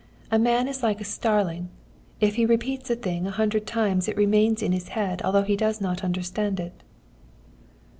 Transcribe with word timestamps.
A 0.31 0.39
man 0.39 0.67
is 0.67 0.81
like 0.81 0.99
a 0.99 1.03
starling. 1.03 1.69
If 2.19 2.33
he 2.33 2.43
repeats 2.47 2.89
a 2.89 2.95
thing 2.95 3.27
a 3.27 3.29
hundred 3.29 3.67
times 3.67 4.07
it 4.07 4.17
remains 4.17 4.63
in 4.63 4.71
his 4.71 4.87
head 4.97 5.21
although 5.21 5.43
he 5.43 5.55
does 5.55 5.79
not 5.79 6.03
understand 6.03 6.59
it.' 6.59 6.81